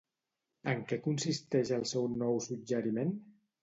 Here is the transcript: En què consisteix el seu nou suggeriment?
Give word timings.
En 0.73 0.81
què 0.93 0.99
consisteix 1.03 1.75
el 1.79 1.87
seu 1.93 2.11
nou 2.25 2.45
suggeriment? 2.51 3.19